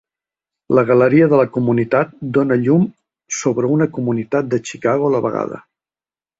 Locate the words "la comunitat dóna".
1.41-2.59